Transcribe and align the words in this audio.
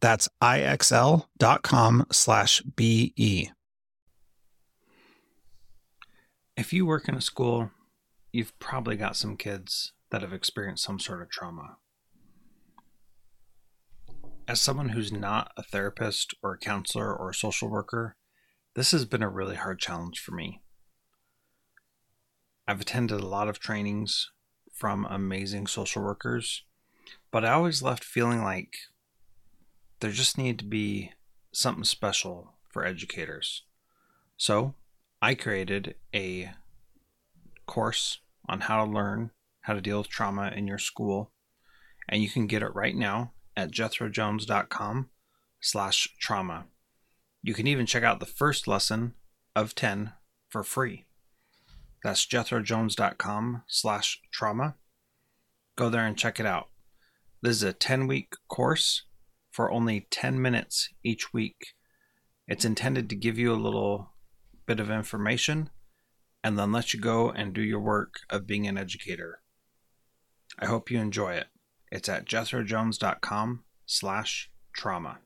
That's 0.00 0.28
ixl.com 0.42 2.06
slash 2.12 2.60
BE. 2.62 3.50
If 6.56 6.72
you 6.72 6.86
work 6.86 7.08
in 7.08 7.14
a 7.14 7.20
school, 7.20 7.70
you've 8.32 8.58
probably 8.58 8.96
got 8.96 9.16
some 9.16 9.36
kids 9.36 9.92
that 10.10 10.22
have 10.22 10.32
experienced 10.32 10.84
some 10.84 10.98
sort 10.98 11.22
of 11.22 11.30
trauma. 11.30 11.76
As 14.46 14.60
someone 14.60 14.90
who's 14.90 15.12
not 15.12 15.52
a 15.56 15.62
therapist 15.62 16.34
or 16.42 16.54
a 16.54 16.58
counselor 16.58 17.14
or 17.14 17.30
a 17.30 17.34
social 17.34 17.68
worker, 17.68 18.16
this 18.74 18.92
has 18.92 19.04
been 19.04 19.22
a 19.22 19.28
really 19.28 19.56
hard 19.56 19.78
challenge 19.78 20.20
for 20.20 20.32
me. 20.32 20.62
I've 22.66 22.80
attended 22.80 23.20
a 23.20 23.26
lot 23.26 23.48
of 23.48 23.58
trainings 23.58 24.30
from 24.72 25.06
amazing 25.06 25.66
social 25.66 26.02
workers, 26.02 26.64
but 27.30 27.44
I 27.44 27.52
always 27.52 27.82
left 27.82 28.04
feeling 28.04 28.42
like 28.42 28.74
there 30.00 30.10
just 30.10 30.38
needed 30.38 30.58
to 30.60 30.64
be 30.64 31.12
something 31.52 31.84
special 31.84 32.54
for 32.68 32.84
educators. 32.84 33.62
So 34.36 34.74
I 35.20 35.34
created 35.34 35.96
a 36.14 36.52
course 37.66 38.20
on 38.48 38.60
how 38.60 38.84
to 38.84 38.90
learn 38.90 39.30
how 39.62 39.74
to 39.74 39.80
deal 39.80 39.98
with 39.98 40.08
trauma 40.08 40.52
in 40.54 40.66
your 40.66 40.78
school, 40.78 41.32
and 42.08 42.22
you 42.22 42.30
can 42.30 42.46
get 42.46 42.62
it 42.62 42.74
right 42.74 42.96
now 42.96 43.32
at 43.56 43.70
jethrojones.com 43.70 45.10
slash 45.60 46.08
trauma. 46.20 46.66
You 47.42 47.54
can 47.54 47.66
even 47.66 47.86
check 47.86 48.02
out 48.02 48.20
the 48.20 48.26
first 48.26 48.66
lesson 48.66 49.14
of 49.54 49.74
10 49.74 50.12
for 50.48 50.62
free. 50.62 51.06
That's 52.02 52.24
jethrojones.com 52.24 53.64
slash 53.66 54.20
trauma. 54.30 54.76
Go 55.76 55.90
there 55.90 56.06
and 56.06 56.16
check 56.16 56.38
it 56.38 56.46
out. 56.46 56.68
This 57.42 57.56
is 57.56 57.62
a 57.62 57.72
10 57.72 58.06
week 58.06 58.34
course 58.48 59.02
for 59.58 59.72
only 59.72 60.06
10 60.12 60.40
minutes 60.40 60.90
each 61.02 61.32
week. 61.32 61.74
It's 62.46 62.64
intended 62.64 63.10
to 63.10 63.16
give 63.16 63.40
you 63.40 63.52
a 63.52 63.58
little 63.58 64.12
bit 64.66 64.78
of 64.78 64.88
information 64.88 65.70
and 66.44 66.56
then 66.56 66.70
let 66.70 66.94
you 66.94 67.00
go 67.00 67.30
and 67.30 67.52
do 67.52 67.60
your 67.60 67.80
work 67.80 68.20
of 68.30 68.46
being 68.46 68.68
an 68.68 68.78
educator. 68.78 69.40
I 70.60 70.66
hope 70.66 70.92
you 70.92 71.00
enjoy 71.00 71.32
it. 71.32 71.48
It's 71.90 72.08
at 72.08 72.24
jethrojones.com 72.24 73.64
slash 73.84 74.48
trauma. 74.72 75.18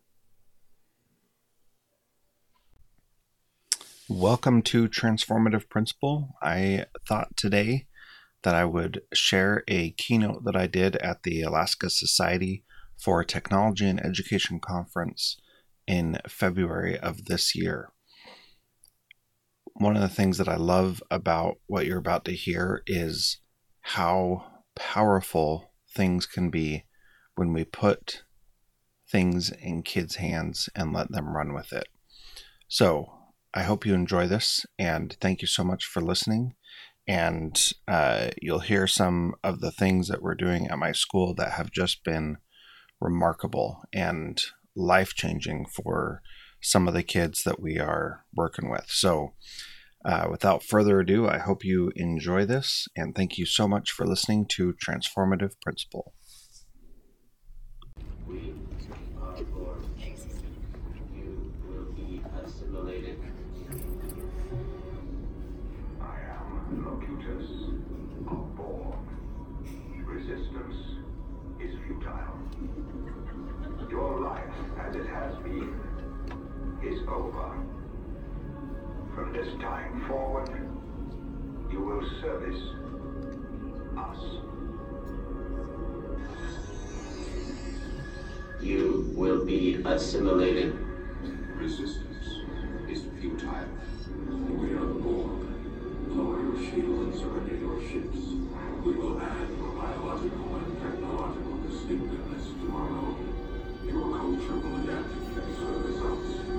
Welcome 4.08 4.62
to 4.62 4.88
Transformative 4.88 5.68
Principal. 5.68 6.36
I 6.42 6.86
thought 7.06 7.36
today 7.36 7.86
that 8.44 8.54
I 8.54 8.64
would 8.64 9.02
share 9.12 9.62
a 9.68 9.90
keynote 9.90 10.44
that 10.44 10.56
I 10.56 10.68
did 10.68 10.96
at 10.96 11.22
the 11.22 11.42
Alaska 11.42 11.90
Society 11.90 12.64
for 13.02 13.20
a 13.20 13.26
Technology 13.26 13.88
and 13.88 14.04
Education 14.04 14.60
Conference 14.60 15.36
in 15.86 16.18
February 16.28 16.98
of 16.98 17.24
this 17.24 17.54
year. 17.54 17.90
One 19.74 19.96
of 19.96 20.02
the 20.02 20.08
things 20.08 20.38
that 20.38 20.48
I 20.48 20.56
love 20.56 21.02
about 21.10 21.56
what 21.66 21.86
you're 21.86 21.98
about 21.98 22.24
to 22.26 22.32
hear 22.32 22.82
is 22.86 23.38
how 23.80 24.44
powerful 24.76 25.72
things 25.94 26.26
can 26.26 26.50
be 26.50 26.84
when 27.34 27.52
we 27.52 27.64
put 27.64 28.22
things 29.10 29.50
in 29.50 29.82
kids' 29.82 30.16
hands 30.16 30.68
and 30.74 30.92
let 30.92 31.10
them 31.10 31.34
run 31.34 31.54
with 31.54 31.72
it. 31.72 31.88
So, 32.68 33.18
I 33.54 33.64
hope 33.64 33.84
you 33.84 33.92
enjoy 33.92 34.28
this 34.28 34.64
and 34.78 35.14
thank 35.20 35.42
you 35.42 35.48
so 35.48 35.62
much 35.62 35.84
for 35.84 36.00
listening. 36.00 36.54
And 37.06 37.60
uh, 37.86 38.30
you'll 38.40 38.60
hear 38.60 38.86
some 38.86 39.34
of 39.42 39.60
the 39.60 39.72
things 39.72 40.08
that 40.08 40.22
we're 40.22 40.34
doing 40.34 40.68
at 40.68 40.78
my 40.78 40.92
school 40.92 41.34
that 41.34 41.52
have 41.52 41.70
just 41.70 42.02
been 42.04 42.38
remarkable 43.02 43.82
and 43.92 44.40
life 44.74 45.14
changing 45.14 45.66
for 45.66 46.22
some 46.60 46.86
of 46.88 46.94
the 46.94 47.02
kids 47.02 47.42
that 47.44 47.60
we 47.60 47.78
are 47.78 48.24
working 48.34 48.70
with. 48.70 48.86
So, 48.88 49.34
uh, 50.04 50.26
without 50.30 50.64
further 50.64 51.00
ado, 51.00 51.28
I 51.28 51.38
hope 51.38 51.64
you 51.64 51.92
enjoy 51.94 52.44
this 52.44 52.88
and 52.96 53.14
thank 53.14 53.38
you 53.38 53.46
so 53.46 53.68
much 53.68 53.92
for 53.92 54.06
listening 54.06 54.46
to 54.50 54.74
Transformative 54.74 55.52
Principal. 55.60 56.12
This 79.42 79.54
time 79.54 80.04
forward, 80.06 80.50
you 81.68 81.80
will 81.80 82.08
service 82.20 82.62
us. 83.98 84.20
You 88.60 89.12
will 89.16 89.44
be 89.44 89.82
assimilated. 89.84 90.78
Resistance 91.56 92.24
is 92.88 93.02
futile. 93.20 93.66
We 94.60 94.74
are 94.74 94.86
Borg. 94.86 95.40
Lower 96.06 96.40
your 96.40 96.58
shields 96.58 97.02
and 97.02 97.14
surrender 97.16 97.56
your 97.56 97.80
ships. 97.80 98.18
We 98.84 98.92
will 98.92 99.20
add 99.20 99.48
your 99.58 99.72
biological 99.72 100.54
and 100.54 100.80
technological 100.80 101.58
distinctiveness 101.68 102.46
to 102.46 102.76
our 102.76 102.90
own. 102.90 103.18
Your 103.86 104.18
culture 104.18 104.54
will 104.54 104.82
adapt 104.84 105.10
and 105.10 105.56
service 105.56 106.00
us. 106.00 106.51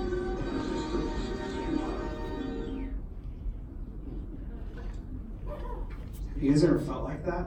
You 6.44 6.50
guys 6.50 6.62
ever 6.62 6.78
felt 6.78 7.04
like 7.04 7.24
that? 7.24 7.46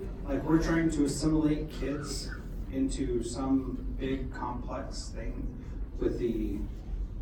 like 0.26 0.42
we're 0.42 0.62
trying 0.62 0.90
to 0.92 1.04
assimilate 1.04 1.70
kids 1.70 2.30
into 2.72 3.22
some 3.22 3.94
big 3.98 4.32
complex 4.32 5.12
thing 5.14 5.62
with 5.98 6.18
the 6.18 6.56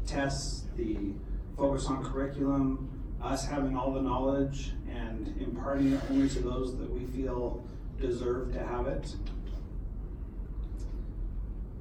tests, 0.07 0.67
the 0.77 1.15
focus 1.57 1.87
on 1.87 2.05
curriculum, 2.05 2.89
us 3.21 3.45
having 3.45 3.77
all 3.77 3.93
the 3.93 4.01
knowledge 4.01 4.71
and 4.89 5.35
imparting 5.41 5.95
it 5.95 6.01
only 6.11 6.29
to 6.29 6.39
those 6.39 6.79
that 6.79 6.89
we 6.89 7.05
feel 7.07 7.65
deserve 8.01 8.53
to 8.53 8.65
have 8.65 8.87
it. 8.87 9.17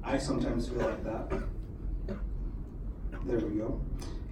I 0.02 0.18
sometimes 0.18 0.68
feel 0.68 0.78
like 0.78 1.04
that. 1.04 1.30
There 3.26 3.38
we 3.38 3.60
go. 3.60 3.80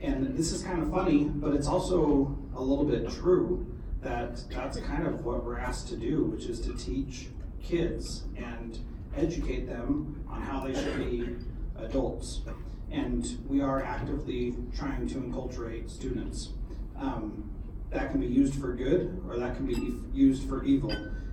And 0.03 0.37
this 0.37 0.51
is 0.51 0.65
kind 0.65 0.83
of 0.83 0.91
funny, 0.91 1.23
but 1.23 1.55
it's 1.55 1.69
also 1.69 2.37
a 2.56 2.62
little 2.62 2.85
bit 2.85 3.11
true 3.11 3.67
that 4.03 4.43
that's 4.51 4.79
kind 4.81 5.06
of 5.06 5.25
what 5.25 5.45
we're 5.45 5.59
asked 5.59 5.89
to 5.89 5.97
do, 5.97 6.25
which 6.25 6.45
is 6.45 6.61
to 6.61 6.75
teach 6.77 7.29
kids 7.62 8.25
and 8.37 8.79
educate 9.17 9.67
them 9.67 10.25
on 10.29 10.43
how 10.43 10.61
they 10.61 10.75
should 10.75 10.97
be 10.99 11.37
adults. 11.79 12.43
And 12.91 13.27
we 13.49 13.61
are 13.61 13.83
actively 13.83 14.55
trying 14.77 15.09
to 15.09 15.15
enculturate 15.17 15.91
students. 15.91 16.51
Um, 16.99 17.51
that 17.91 18.11
can 18.11 18.21
be 18.21 18.27
used 18.27 18.61
for 18.61 18.75
good 18.75 19.23
or 19.29 19.39
that 19.39 19.56
can 19.56 19.67
be 19.67 19.95
used 20.12 20.49
for 20.49 20.65
evil. 20.65 20.91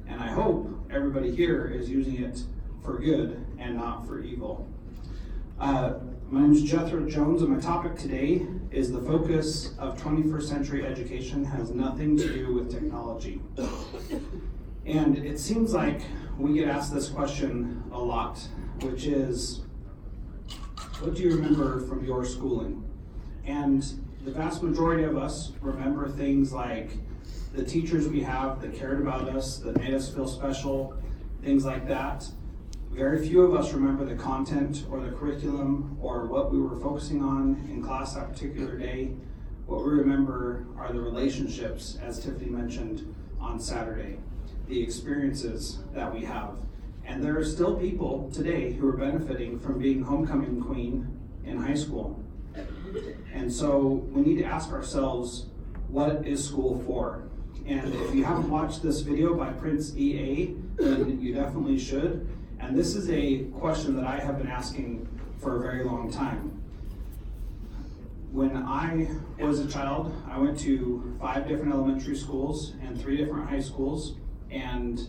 And 0.08 0.22
I 0.22 0.28
hope 0.28 0.70
everybody 0.92 1.36
here 1.36 1.66
is 1.68 1.90
using 1.90 2.24
it 2.24 2.42
for 2.84 3.00
good 3.00 3.46
and 3.60 3.76
not 3.76 4.08
for 4.08 4.22
evil. 4.22 4.68
Uh, 5.62 5.94
my 6.32 6.42
name 6.42 6.54
is 6.54 6.64
Jethro 6.64 7.08
Jones, 7.08 7.44
and 7.44 7.52
my 7.52 7.60
topic 7.60 7.96
today 7.96 8.48
is 8.72 8.92
the 8.92 9.00
focus 9.00 9.76
of 9.78 9.96
21st 10.02 10.42
century 10.42 10.88
education 10.88 11.46
has 11.46 11.70
nothing 11.70 12.18
to 12.18 12.34
do 12.34 12.52
with 12.56 12.72
technology. 12.72 13.40
And 14.88 15.20
it 15.20 15.38
seems 15.38 15.72
like 15.72 16.02
we 16.40 16.56
get 16.56 16.68
asked 16.68 16.92
this 16.92 17.10
question 17.10 17.84
a 17.92 18.00
lot, 18.00 18.40
which 18.80 19.06
is 19.06 19.62
what 21.00 21.14
do 21.14 21.22
you 21.22 21.36
remember 21.36 21.82
from 21.82 22.04
your 22.04 22.26
schooling? 22.26 22.84
And 23.46 23.84
the 24.26 24.32
vast 24.32 24.64
majority 24.64 25.04
of 25.04 25.16
us 25.16 25.52
remember 25.62 26.10
things 26.10 26.52
like 26.52 26.90
the 27.54 27.64
teachers 27.64 28.08
we 28.08 28.22
have 28.22 28.64
that 28.64 28.74
cared 28.74 29.00
about 29.00 29.30
us, 29.30 29.58
that 29.58 29.78
made 29.78 29.94
us 29.94 30.12
feel 30.12 30.28
special, 30.28 30.96
things 31.44 31.66
like 31.66 31.88
that. 31.88 32.26
Very 32.94 33.26
few 33.26 33.42
of 33.44 33.56
us 33.56 33.72
remember 33.72 34.04
the 34.04 34.16
content 34.16 34.86
or 34.92 35.00
the 35.00 35.12
curriculum 35.12 35.98
or 36.02 36.26
what 36.26 36.52
we 36.52 36.60
were 36.60 36.76
focusing 36.76 37.24
on 37.24 37.66
in 37.72 37.82
class 37.82 38.16
that 38.16 38.30
particular 38.34 38.78
day. 38.78 39.14
What 39.66 39.86
we 39.86 39.92
remember 39.92 40.66
are 40.78 40.92
the 40.92 41.00
relationships, 41.00 41.98
as 42.02 42.22
Tiffany 42.22 42.50
mentioned 42.50 43.16
on 43.40 43.62
Saturday, 43.62 44.20
the 44.68 44.84
experiences 44.84 45.80
that 45.94 46.14
we 46.14 46.26
have. 46.26 46.58
And 47.06 47.24
there 47.24 47.38
are 47.40 47.46
still 47.46 47.76
people 47.76 48.30
today 48.34 48.74
who 48.74 48.90
are 48.90 48.98
benefiting 48.98 49.58
from 49.58 49.80
being 49.80 50.04
homecoming 50.04 50.62
queen 50.62 51.18
in 51.46 51.58
high 51.58 51.76
school. 51.76 52.22
And 53.34 53.52
so 53.52 54.06
we 54.12 54.22
need 54.22 54.40
to 54.40 54.46
ask 54.46 54.70
ourselves, 54.70 55.46
what 55.88 56.28
is 56.28 56.44
school 56.44 56.84
for? 56.86 57.24
And 57.66 57.94
if 57.96 58.14
you 58.14 58.26
haven't 58.26 58.50
watched 58.50 58.84
this 58.84 59.00
video 59.00 59.34
by 59.34 59.54
Prince 59.54 59.96
EA, 59.96 60.56
then 60.76 61.22
you 61.22 61.34
definitely 61.34 61.80
should. 61.80 62.28
And 62.62 62.78
this 62.78 62.96
is 62.96 63.10
a 63.10 63.40
question 63.60 63.96
that 63.96 64.06
I 64.06 64.20
have 64.20 64.38
been 64.38 64.48
asking 64.48 65.08
for 65.40 65.58
a 65.58 65.60
very 65.62 65.84
long 65.84 66.12
time. 66.12 66.62
When 68.32 68.56
I 68.56 69.10
was 69.40 69.60
a 69.60 69.68
child, 69.68 70.16
I 70.30 70.38
went 70.40 70.58
to 70.60 71.18
five 71.20 71.48
different 71.48 71.74
elementary 71.74 72.16
schools 72.16 72.76
and 72.82 73.00
three 73.02 73.18
different 73.18 73.50
high 73.50 73.60
schools, 73.60 74.16
and 74.52 75.02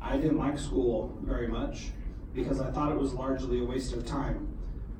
I 0.00 0.16
didn't 0.16 0.38
like 0.38 0.58
school 0.58 1.16
very 1.22 1.46
much 1.46 1.92
because 2.34 2.60
I 2.60 2.70
thought 2.72 2.90
it 2.90 2.98
was 2.98 3.12
largely 3.12 3.60
a 3.60 3.64
waste 3.64 3.92
of 3.92 4.04
time. 4.04 4.48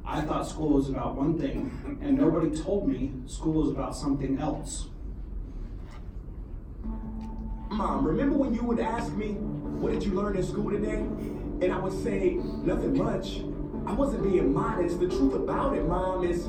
I 0.04 0.20
thought 0.20 0.46
school 0.46 0.68
was 0.68 0.90
about 0.90 1.16
one 1.16 1.38
thing, 1.38 1.98
and 2.00 2.16
nobody 2.16 2.54
told 2.54 2.86
me 2.86 3.12
school 3.26 3.54
was 3.54 3.70
about 3.70 3.96
something 3.96 4.38
else. 4.38 4.88
Mom, 7.70 8.06
remember 8.06 8.36
when 8.36 8.54
you 8.54 8.62
would 8.62 8.78
ask 8.78 9.10
me, 9.14 9.32
what 9.32 9.92
did 9.92 10.04
you 10.04 10.12
learn 10.12 10.36
in 10.36 10.44
school 10.44 10.70
today? 10.70 11.04
And 11.64 11.72
I 11.72 11.78
would 11.78 11.94
say, 12.04 12.34
nothing 12.62 12.98
much. 12.98 13.40
I 13.86 13.94
wasn't 13.94 14.22
being 14.22 14.52
modest. 14.52 15.00
The 15.00 15.08
truth 15.08 15.32
about 15.32 15.74
it, 15.74 15.86
Mom, 15.86 16.22
is 16.22 16.48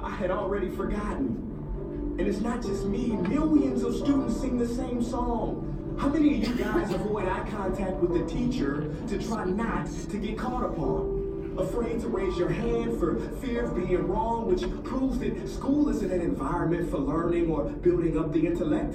I 0.00 0.08
had 0.08 0.30
already 0.30 0.70
forgotten. 0.70 2.16
And 2.18 2.26
it's 2.26 2.40
not 2.40 2.62
just 2.62 2.86
me. 2.86 3.08
Millions 3.08 3.82
of 3.82 3.94
students 3.94 4.40
sing 4.40 4.56
the 4.56 4.66
same 4.66 5.02
song. 5.02 5.96
How 6.00 6.08
many 6.08 6.40
of 6.40 6.48
you 6.48 6.54
guys 6.64 6.90
avoid 6.94 7.28
eye 7.28 7.46
contact 7.50 7.96
with 7.96 8.14
the 8.14 8.24
teacher 8.34 8.90
to 9.08 9.22
try 9.22 9.44
not 9.44 9.86
to 10.10 10.16
get 10.16 10.38
caught 10.38 10.64
upon? 10.64 11.56
Afraid 11.58 12.00
to 12.00 12.08
raise 12.08 12.34
your 12.38 12.48
hand 12.48 12.98
for 12.98 13.20
fear 13.42 13.66
of 13.66 13.76
being 13.76 14.08
wrong, 14.08 14.46
which 14.46 14.62
proves 14.82 15.18
that 15.18 15.46
school 15.46 15.90
isn't 15.90 16.10
an 16.10 16.22
environment 16.22 16.90
for 16.90 17.00
learning 17.00 17.50
or 17.50 17.64
building 17.64 18.18
up 18.18 18.32
the 18.32 18.46
intellect. 18.46 18.94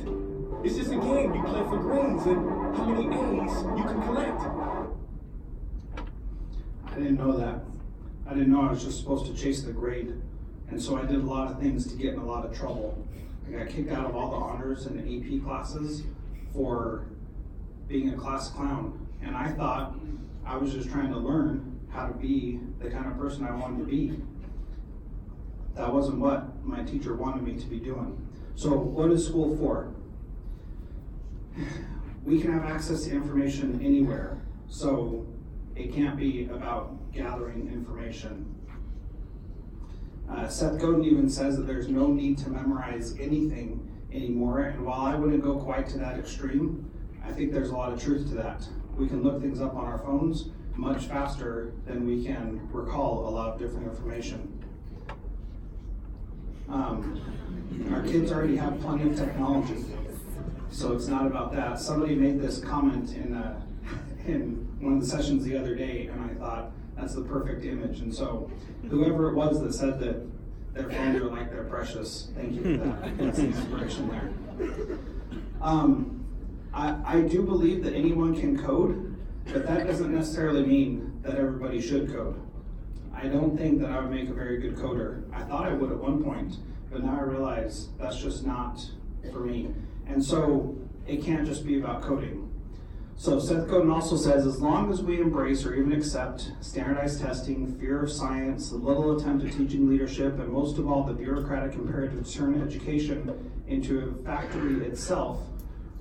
It's 0.63 0.75
just 0.75 0.91
a 0.91 0.95
game 0.95 1.35
you 1.35 1.43
play 1.43 1.61
for 1.61 1.77
grades 1.77 2.25
and 2.25 2.75
how 2.75 2.85
many 2.85 3.05
A's 3.05 3.63
you 3.77 3.83
can 3.83 4.01
collect. 4.01 4.58
I 6.99 7.01
didn't 7.01 7.17
know 7.17 7.37
that. 7.37 7.61
I 8.27 8.33
didn't 8.33 8.51
know 8.51 8.67
I 8.67 8.71
was 8.71 8.83
just 8.83 8.99
supposed 8.99 9.25
to 9.27 9.33
chase 9.33 9.61
the 9.61 9.71
grade. 9.71 10.13
And 10.69 10.81
so 10.81 10.97
I 10.97 11.05
did 11.05 11.15
a 11.15 11.25
lot 11.25 11.49
of 11.49 11.57
things 11.57 11.87
to 11.87 11.95
get 11.95 12.13
in 12.13 12.19
a 12.19 12.25
lot 12.25 12.45
of 12.45 12.53
trouble. 12.53 13.07
I 13.47 13.51
got 13.51 13.69
kicked 13.69 13.89
out 13.89 14.05
of 14.05 14.17
all 14.17 14.31
the 14.31 14.35
honors 14.35 14.85
and 14.85 14.99
AP 14.99 15.41
classes 15.45 16.03
for 16.53 17.05
being 17.87 18.09
a 18.09 18.17
class 18.17 18.49
clown. 18.49 19.07
And 19.21 19.33
I 19.33 19.49
thought 19.53 19.97
I 20.45 20.57
was 20.57 20.73
just 20.73 20.89
trying 20.89 21.09
to 21.13 21.17
learn 21.17 21.79
how 21.89 22.05
to 22.05 22.13
be 22.13 22.59
the 22.81 22.89
kind 22.89 23.05
of 23.05 23.17
person 23.17 23.45
I 23.45 23.55
wanted 23.55 23.77
to 23.77 23.85
be. 23.85 24.19
That 25.75 25.93
wasn't 25.93 26.19
what 26.19 26.65
my 26.65 26.83
teacher 26.83 27.15
wanted 27.15 27.43
me 27.43 27.55
to 27.61 27.65
be 27.65 27.79
doing. 27.79 28.27
So, 28.55 28.73
what 28.73 29.09
is 29.09 29.25
school 29.25 29.55
for? 29.57 29.93
We 32.25 32.41
can 32.41 32.51
have 32.51 32.65
access 32.65 33.05
to 33.05 33.11
information 33.11 33.79
anywhere. 33.81 34.41
So, 34.67 35.25
it 35.79 35.93
can't 35.93 36.17
be 36.17 36.49
about 36.51 37.11
gathering 37.13 37.69
information. 37.71 38.53
Uh, 40.29 40.47
Seth 40.47 40.79
Godin 40.79 41.05
even 41.05 41.29
says 41.29 41.55
that 41.55 41.65
there's 41.65 41.87
no 41.87 42.07
need 42.07 42.37
to 42.39 42.49
memorize 42.49 43.15
anything 43.17 43.89
anymore. 44.11 44.59
And 44.59 44.85
while 44.85 45.01
I 45.01 45.15
wouldn't 45.15 45.41
go 45.41 45.55
quite 45.55 45.87
to 45.89 45.97
that 45.99 46.19
extreme, 46.19 46.91
I 47.23 47.31
think 47.31 47.53
there's 47.53 47.69
a 47.69 47.75
lot 47.75 47.93
of 47.93 48.03
truth 48.03 48.27
to 48.29 48.35
that. 48.35 48.67
We 48.97 49.07
can 49.07 49.23
look 49.23 49.41
things 49.41 49.61
up 49.61 49.73
on 49.75 49.85
our 49.85 49.99
phones 49.99 50.49
much 50.75 51.05
faster 51.05 51.73
than 51.87 52.05
we 52.05 52.23
can 52.23 52.69
recall 52.71 53.27
a 53.27 53.31
lot 53.31 53.53
of 53.53 53.59
different 53.59 53.87
information. 53.87 54.55
Um, 56.67 57.21
our 57.91 58.03
kids 58.03 58.31
already 58.31 58.57
have 58.57 58.79
plenty 58.81 59.09
of 59.09 59.17
technology, 59.17 59.83
so 60.69 60.93
it's 60.93 61.07
not 61.07 61.25
about 61.25 61.51
that. 61.53 61.79
Somebody 61.79 62.15
made 62.15 62.39
this 62.39 62.59
comment 62.59 63.15
in 63.15 63.33
uh, 63.33 63.59
in 64.29 64.67
one 64.79 64.93
of 64.93 65.01
the 65.01 65.07
sessions 65.07 65.43
the 65.43 65.57
other 65.57 65.75
day, 65.75 66.07
and 66.07 66.23
I 66.23 66.33
thought 66.35 66.71
that's 66.95 67.15
the 67.15 67.21
perfect 67.21 67.65
image. 67.65 67.99
And 67.99 68.13
so, 68.13 68.49
whoever 68.89 69.29
it 69.29 69.35
was 69.35 69.61
that 69.61 69.73
said 69.73 69.99
that 69.99 70.25
their 70.73 70.89
phones 70.89 71.21
are 71.21 71.25
like 71.25 71.51
they're 71.51 71.63
precious, 71.63 72.29
thank 72.35 72.53
you 72.53 72.61
for 72.61 72.85
that. 72.85 73.17
That's 73.17 73.37
the 73.37 73.47
inspiration 73.47 74.07
there. 74.07 74.99
Um, 75.61 76.25
I, 76.73 76.95
I 77.05 77.21
do 77.21 77.41
believe 77.41 77.83
that 77.83 77.93
anyone 77.93 78.39
can 78.39 78.57
code, 78.57 79.17
but 79.51 79.65
that 79.65 79.87
doesn't 79.87 80.13
necessarily 80.13 80.63
mean 80.63 81.19
that 81.23 81.35
everybody 81.35 81.81
should 81.81 82.11
code. 82.13 82.39
I 83.13 83.27
don't 83.27 83.57
think 83.57 83.81
that 83.81 83.89
I 83.89 83.99
would 83.99 84.11
make 84.11 84.29
a 84.29 84.33
very 84.33 84.59
good 84.59 84.75
coder. 84.75 85.23
I 85.33 85.41
thought 85.43 85.65
I 85.65 85.73
would 85.73 85.91
at 85.91 85.97
one 85.97 86.23
point, 86.23 86.57
but 86.91 87.03
now 87.03 87.17
I 87.19 87.23
realize 87.23 87.89
that's 87.99 88.17
just 88.17 88.45
not 88.45 88.79
for 89.33 89.39
me. 89.39 89.69
And 90.07 90.23
so 90.23 90.77
it 91.07 91.23
can't 91.23 91.45
just 91.45 91.65
be 91.65 91.79
about 91.79 92.01
coding. 92.01 92.49
So 93.19 93.37
Seth 93.37 93.67
Godin 93.67 93.91
also 93.91 94.15
says, 94.15 94.45
as 94.45 94.61
long 94.61 94.89
as 94.89 95.01
we 95.01 95.19
embrace 95.19 95.65
or 95.65 95.75
even 95.75 95.91
accept 95.91 96.53
standardized 96.61 97.19
testing, 97.19 97.77
fear 97.77 98.03
of 98.03 98.09
science, 98.09 98.69
the 98.69 98.77
little 98.77 99.19
attempt 99.19 99.43
at 99.43 99.51
teaching 99.51 99.89
leadership, 99.89 100.39
and 100.39 100.47
most 100.47 100.77
of 100.77 100.89
all 100.89 101.03
the 101.03 101.11
bureaucratic 101.11 101.73
imperative 101.75 102.25
to 102.25 102.33
turn 102.33 102.61
education 102.61 103.51
into 103.67 103.99
a 103.99 104.23
factory 104.23 104.85
itself, 104.87 105.41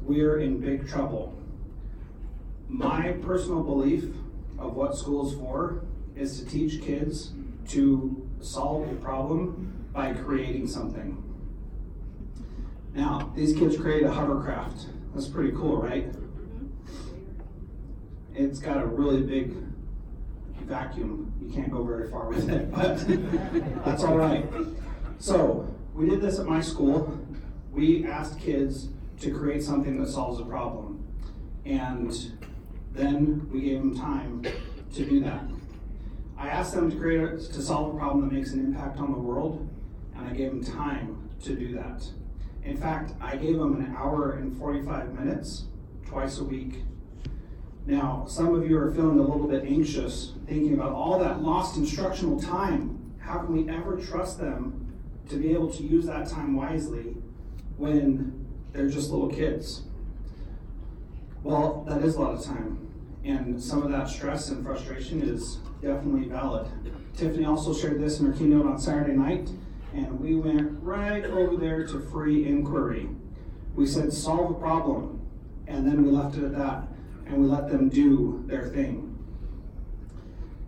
we're 0.02 0.38
in 0.38 0.60
big 0.60 0.88
trouble. 0.88 1.36
My 2.68 3.10
personal 3.20 3.64
belief 3.64 4.04
of 4.56 4.76
what 4.76 4.96
school 4.96 5.28
is 5.28 5.36
for 5.36 5.82
is 6.14 6.38
to 6.38 6.48
teach 6.48 6.80
kids 6.80 7.32
to 7.70 8.30
solve 8.40 8.88
a 8.92 8.94
problem 8.94 9.88
by 9.92 10.12
creating 10.12 10.68
something. 10.68 11.20
Now, 12.94 13.32
these 13.34 13.58
kids 13.58 13.76
create 13.76 14.04
a 14.04 14.12
hovercraft. 14.12 14.86
That's 15.16 15.26
pretty 15.26 15.50
cool, 15.50 15.82
right? 15.82 16.14
It's 18.38 18.60
got 18.60 18.80
a 18.80 18.86
really 18.86 19.22
big 19.22 19.52
vacuum. 20.62 21.32
You 21.42 21.52
can't 21.52 21.72
go 21.72 21.82
very 21.82 22.08
far 22.08 22.28
with 22.28 22.48
it, 22.48 22.70
but 22.70 23.84
that's 23.84 24.04
all 24.04 24.16
right. 24.16 24.46
So, 25.18 25.66
we 25.92 26.08
did 26.08 26.20
this 26.20 26.38
at 26.38 26.46
my 26.46 26.60
school. 26.60 27.18
We 27.72 28.06
asked 28.06 28.38
kids 28.38 28.90
to 29.22 29.36
create 29.36 29.64
something 29.64 30.00
that 30.00 30.08
solves 30.08 30.40
a 30.40 30.44
problem. 30.44 31.04
And 31.64 32.14
then 32.92 33.50
we 33.52 33.62
gave 33.62 33.80
them 33.80 33.98
time 33.98 34.46
to 34.94 35.04
do 35.04 35.18
that. 35.24 35.42
I 36.36 36.46
asked 36.46 36.76
them 36.76 36.92
to 36.92 36.96
create 36.96 37.20
a, 37.20 37.30
to 37.38 37.60
solve 37.60 37.96
a 37.96 37.98
problem 37.98 38.28
that 38.28 38.32
makes 38.32 38.52
an 38.52 38.60
impact 38.60 39.00
on 39.00 39.10
the 39.10 39.18
world, 39.18 39.68
and 40.14 40.28
I 40.28 40.32
gave 40.32 40.50
them 40.50 40.62
time 40.62 41.28
to 41.42 41.56
do 41.56 41.74
that. 41.74 42.06
In 42.62 42.76
fact, 42.76 43.14
I 43.20 43.34
gave 43.34 43.58
them 43.58 43.74
an 43.80 43.96
hour 43.96 44.34
and 44.34 44.56
45 44.56 45.18
minutes 45.18 45.64
twice 46.06 46.38
a 46.38 46.44
week. 46.44 46.84
Now, 47.88 48.26
some 48.28 48.54
of 48.54 48.68
you 48.68 48.78
are 48.78 48.92
feeling 48.92 49.18
a 49.18 49.22
little 49.22 49.48
bit 49.48 49.64
anxious, 49.64 50.34
thinking 50.46 50.74
about 50.74 50.92
all 50.92 51.18
that 51.20 51.40
lost 51.40 51.78
instructional 51.78 52.38
time. 52.38 53.14
How 53.18 53.38
can 53.38 53.54
we 53.54 53.72
ever 53.72 53.96
trust 53.96 54.38
them 54.38 54.92
to 55.30 55.36
be 55.36 55.52
able 55.52 55.70
to 55.70 55.82
use 55.82 56.04
that 56.04 56.28
time 56.28 56.54
wisely 56.54 57.16
when 57.78 58.46
they're 58.72 58.90
just 58.90 59.10
little 59.10 59.28
kids. 59.28 59.84
Well, 61.42 61.84
that 61.88 62.02
is 62.02 62.16
a 62.16 62.20
lot 62.20 62.34
of 62.34 62.44
time. 62.44 62.86
And 63.24 63.62
some 63.62 63.82
of 63.82 63.90
that 63.90 64.08
stress 64.08 64.50
and 64.50 64.62
frustration 64.62 65.22
is 65.22 65.58
definitely 65.80 66.28
valid. 66.28 66.66
Tiffany 67.16 67.46
also 67.46 67.72
shared 67.72 68.00
this 68.00 68.20
in 68.20 68.26
her 68.26 68.32
keynote 68.32 68.66
on 68.66 68.78
Saturday 68.78 69.14
night, 69.16 69.50
and 69.94 70.20
we 70.20 70.34
went 70.34 70.82
right 70.82 71.24
over 71.24 71.56
there 71.56 71.86
to 71.86 72.00
free 72.00 72.46
inquiry. 72.46 73.08
We 73.74 73.86
said, 73.86 74.12
solve 74.12 74.50
a 74.50 74.54
problem, 74.54 75.20
and 75.66 75.86
then 75.86 76.04
we 76.04 76.10
left 76.10 76.36
it 76.36 76.44
at 76.44 76.52
that, 76.56 76.88
and 77.28 77.42
we 77.42 77.46
let 77.46 77.68
them 77.68 77.88
do 77.88 78.42
their 78.46 78.68
thing. 78.68 79.04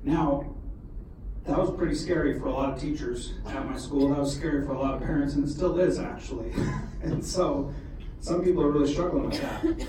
Now, 0.04 0.54
that 1.44 1.58
was 1.58 1.70
pretty 1.76 1.94
scary 1.94 2.38
for 2.38 2.46
a 2.46 2.52
lot 2.52 2.72
of 2.72 2.80
teachers 2.80 3.34
at 3.46 3.66
my 3.68 3.76
school. 3.76 4.08
That 4.10 4.18
was 4.18 4.34
scary 4.34 4.64
for 4.64 4.72
a 4.72 4.78
lot 4.78 4.94
of 4.94 5.00
parents, 5.00 5.34
and 5.34 5.44
it 5.44 5.50
still 5.50 5.78
is 5.80 5.98
actually. 5.98 6.52
and 7.02 7.24
so, 7.24 7.74
some 8.20 8.44
people 8.44 8.62
are 8.62 8.70
really 8.70 8.92
struggling 8.92 9.30
with 9.30 9.40
that. 9.40 9.86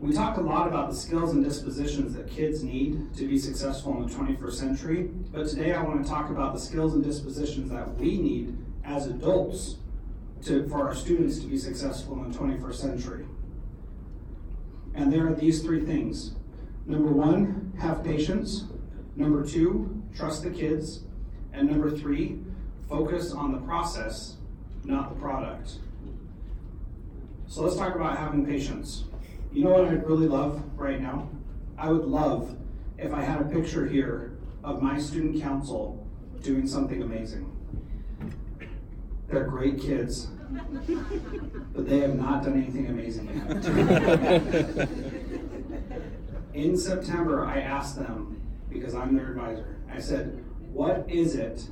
We 0.00 0.12
talk 0.12 0.36
a 0.36 0.42
lot 0.42 0.68
about 0.68 0.90
the 0.90 0.96
skills 0.96 1.32
and 1.32 1.42
dispositions 1.42 2.14
that 2.14 2.30
kids 2.30 2.62
need 2.62 3.14
to 3.14 3.26
be 3.26 3.38
successful 3.38 3.96
in 3.96 4.06
the 4.06 4.14
21st 4.14 4.52
century, 4.52 5.10
but 5.32 5.48
today 5.48 5.72
I 5.72 5.82
want 5.82 6.04
to 6.04 6.08
talk 6.08 6.28
about 6.28 6.52
the 6.52 6.60
skills 6.60 6.94
and 6.94 7.02
dispositions 7.02 7.70
that 7.70 7.96
we 7.96 8.18
need 8.18 8.56
as 8.84 9.06
adults 9.06 9.76
to, 10.44 10.68
for 10.68 10.86
our 10.86 10.94
students 10.94 11.38
to 11.38 11.46
be 11.46 11.56
successful 11.56 12.22
in 12.22 12.30
the 12.30 12.38
21st 12.38 12.74
century. 12.74 13.26
And 14.94 15.12
there 15.12 15.26
are 15.26 15.34
these 15.34 15.62
three 15.62 15.84
things. 15.84 16.32
Number 16.86 17.10
one, 17.10 17.72
have 17.78 18.04
patience. 18.04 18.64
Number 19.16 19.46
two, 19.46 20.02
trust 20.14 20.42
the 20.42 20.50
kids. 20.50 21.04
And 21.52 21.68
number 21.70 21.90
three, 21.90 22.40
focus 22.88 23.32
on 23.32 23.52
the 23.52 23.58
process, 23.58 24.36
not 24.84 25.14
the 25.14 25.20
product. 25.20 25.78
So 27.46 27.62
let's 27.62 27.76
talk 27.76 27.94
about 27.94 28.16
having 28.16 28.46
patience. 28.46 29.04
You 29.52 29.64
know 29.64 29.70
what 29.70 29.86
I'd 29.86 30.06
really 30.06 30.28
love 30.28 30.62
right 30.76 31.00
now? 31.00 31.28
I 31.76 31.90
would 31.90 32.04
love 32.04 32.56
if 32.98 33.12
I 33.12 33.22
had 33.22 33.40
a 33.40 33.44
picture 33.44 33.86
here 33.86 34.38
of 34.62 34.82
my 34.82 34.98
student 35.00 35.40
council 35.42 36.06
doing 36.42 36.66
something 36.66 37.02
amazing. 37.02 37.50
They're 39.28 39.44
great 39.44 39.80
kids, 39.80 40.28
but 41.74 41.88
they 41.88 42.00
have 42.00 42.16
not 42.16 42.44
done 42.44 42.54
anything 42.54 42.86
amazing 42.86 43.28
yet. 43.28 44.88
In 46.54 46.76
September, 46.76 47.46
I 47.46 47.60
asked 47.60 47.96
them, 47.96 48.40
because 48.68 48.94
I'm 48.94 49.16
their 49.16 49.30
advisor, 49.30 49.76
I 49.92 50.00
said, 50.00 50.44
What 50.72 51.04
is 51.08 51.34
it 51.36 51.68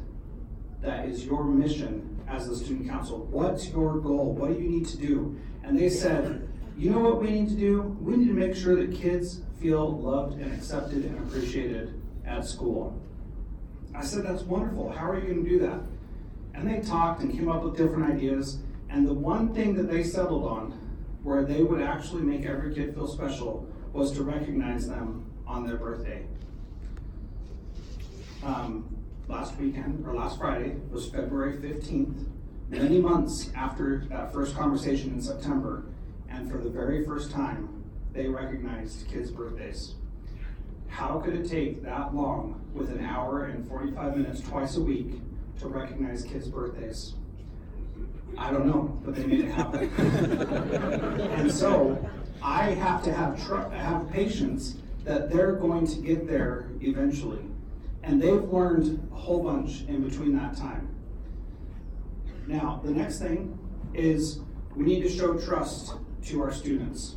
that 0.81 1.07
is 1.07 1.25
your 1.25 1.45
mission 1.45 2.21
as 2.29 2.49
the 2.49 2.57
student 2.57 2.89
council? 2.89 3.27
What's 3.31 3.69
your 3.69 3.99
goal? 3.99 4.33
What 4.35 4.53
do 4.53 4.63
you 4.63 4.69
need 4.69 4.87
to 4.89 4.97
do? 4.97 5.37
And 5.65 5.79
they 5.79 5.89
said, 5.89 6.49
you 6.79 6.91
know 6.91 7.01
what 7.01 7.21
we 7.21 7.31
need 7.31 7.49
to 7.49 7.57
do? 7.57 7.97
We 8.01 8.17
need 8.17 8.29
to 8.29 8.35
make 8.35 8.55
sure 8.55 8.77
that 8.77 8.95
kids 8.95 9.41
feel 9.61 9.99
loved 9.99 10.41
and 10.41 10.53
accepted 10.55 11.05
and 11.05 11.19
appreciated 11.19 12.01
at 12.25 12.45
school. 12.45 13.03
I 13.95 14.05
said, 14.05 14.25
that's 14.25 14.43
wonderful. 14.43 14.91
How 14.91 15.11
are 15.11 15.19
you 15.19 15.27
going 15.27 15.45
to 15.45 15.51
do 15.51 15.59
that? 15.59 15.81
And 16.55 16.69
they 16.69 16.81
talked 16.81 17.21
and 17.21 17.33
came 17.33 17.49
up 17.49 17.65
with 17.65 17.77
different 17.77 18.13
ideas. 18.13 18.59
And 18.91 19.07
the 19.07 19.15
one 19.15 19.55
thing 19.55 19.75
that 19.75 19.91
they 19.91 20.03
settled 20.03 20.45
on, 20.45 20.73
where 21.23 21.45
they 21.45 21.63
would 21.63 21.83
actually 21.83 22.23
make 22.23 22.47
every 22.47 22.75
kid 22.75 22.95
feel 22.95 23.07
special, 23.07 23.69
was 23.93 24.13
to 24.13 24.23
recognize 24.23 24.89
them 24.89 25.31
on 25.47 25.67
their 25.67 25.77
birthday. 25.77 26.25
Um, 28.45 28.97
last 29.27 29.57
weekend, 29.57 30.07
or 30.07 30.15
last 30.15 30.39
Friday, 30.39 30.77
was 30.91 31.11
February 31.11 31.59
15th 31.59 32.29
many 32.69 33.01
months 33.01 33.51
after 33.55 34.05
that 34.11 34.33
first 34.33 34.55
conversation 34.55 35.11
in 35.13 35.21
September, 35.21 35.85
and 36.29 36.51
for 36.51 36.59
the 36.59 36.69
very 36.69 37.05
first 37.05 37.31
time, 37.31 37.85
they 38.13 38.27
recognized 38.27 39.09
kids' 39.09 39.31
birthdays. 39.31 39.95
How 40.89 41.21
could 41.21 41.35
it 41.35 41.49
take 41.49 41.83
that 41.83 42.15
long, 42.15 42.61
with 42.75 42.91
an 42.91 43.05
hour 43.05 43.47
and 43.47 43.67
45 43.69 44.17
minutes 44.17 44.41
twice 44.41 44.77
a 44.77 44.81
week, 44.81 45.21
to 45.61 45.69
recognize 45.69 46.25
kids' 46.25 46.49
birthdays? 46.49 47.15
I 48.39 48.53
don't 48.53 48.67
know, 48.67 48.99
but 49.05 49.17
they 49.17 49.27
made 49.27 49.41
it 49.41 49.51
happen. 49.51 49.91
and 51.33 51.51
so 51.53 52.09
I 52.41 52.67
have 52.71 53.03
to 53.03 53.13
have 53.13 53.45
tr- 53.45 53.69
have 53.75 54.09
patience 54.11 54.77
that 55.05 55.29
they're 55.29 55.55
going 55.55 55.87
to 55.89 55.97
get 56.01 56.29
there 56.29 56.71
eventually. 56.81 57.45
And 58.05 58.23
they've 58.23 58.45
learned 58.45 59.09
a 59.13 59.17
whole 59.17 59.43
bunch 59.43 59.83
in 59.89 60.09
between 60.09 60.37
that 60.37 60.57
time. 60.57 60.89
Now, 62.47 62.81
the 62.85 62.93
next 62.93 63.19
thing 63.19 63.59
is 63.93 64.41
we 64.77 64.85
need 64.85 65.03
to 65.03 65.11
show 65.11 65.37
trust 65.37 65.95
to 66.27 66.43
our 66.43 66.53
students. 66.53 67.17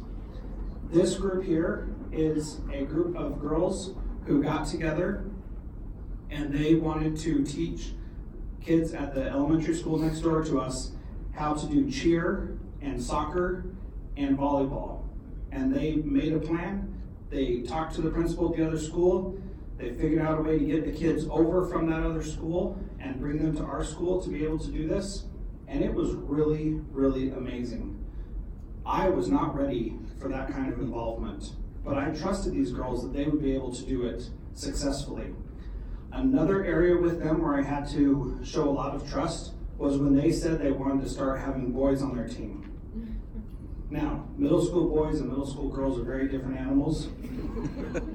This 0.90 1.16
group 1.16 1.46
here 1.46 1.90
is 2.12 2.60
a 2.74 2.84
group 2.84 3.16
of 3.16 3.40
girls 3.40 3.94
who 4.26 4.42
got 4.42 4.68
together 4.68 5.24
and 6.30 6.54
they 6.54 6.76
wanted 6.76 7.16
to 7.18 7.44
teach 7.44 7.92
kids 8.62 8.94
at 8.94 9.14
the 9.14 9.24
elementary 9.30 9.76
school 9.76 9.98
next 9.98 10.22
door 10.22 10.44
to 10.44 10.60
us 10.60 10.92
how 11.34 11.54
to 11.54 11.66
do 11.68 11.90
cheer 11.90 12.58
and 12.82 13.02
soccer 13.02 13.66
and 14.18 14.38
volleyball. 14.38 15.04
And 15.52 15.74
they 15.74 15.96
made 15.96 16.34
a 16.34 16.40
plan. 16.40 17.02
They 17.30 17.62
talked 17.62 17.96
to 17.96 18.02
the 18.02 18.10
principal 18.10 18.52
at 18.52 18.58
the 18.58 18.68
other 18.68 18.80
school. 18.80 19.40
They 19.78 19.92
figured 19.92 20.22
out 20.22 20.40
a 20.40 20.42
way 20.42 20.60
to 20.60 20.66
get 20.66 20.86
the 20.86 20.92
kids 20.92 21.26
over 21.30 21.66
from 21.68 21.90
that 21.90 22.04
other 22.04 22.24
school 22.24 22.80
and 23.00 23.20
bring 23.20 23.38
them 23.38 23.56
to 23.58 23.64
our 23.64 23.84
school 23.84 24.22
to 24.22 24.30
be 24.30 24.44
able 24.44 24.60
to 24.60 24.72
do 24.72 24.88
this. 24.88 25.26
And 25.68 25.84
it 25.84 25.94
was 25.94 26.12
really, 26.12 26.82
really 26.92 27.32
amazing. 27.32 27.98
I 28.86 29.10
was 29.10 29.30
not 29.30 29.56
ready 29.56 29.98
for 30.20 30.28
that 30.30 30.52
kind 30.52 30.72
of 30.72 30.80
involvement, 30.80 31.54
but 31.84 31.98
I 31.98 32.10
trusted 32.10 32.54
these 32.54 32.72
girls 32.72 33.04
that 33.04 33.14
they 33.14 33.26
would 33.26 33.42
be 33.42 33.54
able 33.54 33.74
to 33.74 33.84
do 33.84 34.04
it 34.04 34.30
successfully. 34.54 35.34
Another 36.12 36.66
area 36.66 36.98
with 36.98 37.24
them 37.24 37.42
where 37.42 37.56
I 37.56 37.62
had 37.62 37.88
to 37.92 38.40
show 38.44 38.68
a 38.68 38.72
lot 38.72 38.94
of 38.94 39.10
trust 39.10 39.54
was 39.82 39.98
when 39.98 40.16
they 40.16 40.32
said 40.32 40.62
they 40.62 40.72
wanted 40.72 41.04
to 41.04 41.10
start 41.10 41.40
having 41.40 41.72
boys 41.72 42.04
on 42.04 42.16
their 42.16 42.28
team. 42.28 42.72
Now, 43.90 44.28
middle 44.38 44.64
school 44.64 44.88
boys 44.88 45.20
and 45.20 45.28
middle 45.28 45.46
school 45.46 45.70
girls 45.70 46.00
are 46.00 46.04
very 46.04 46.30
different 46.30 46.58
animals, 46.58 47.08